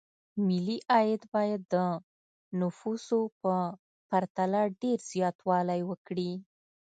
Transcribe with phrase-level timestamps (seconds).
[0.47, 1.75] ملي عاید باید د
[2.59, 3.53] نفوسو په
[4.09, 6.31] پرتله ډېر زیاتوالی وکړي.